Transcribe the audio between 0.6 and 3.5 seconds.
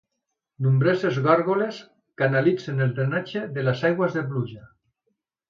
Nombroses gàrgoles canalitzen el drenatge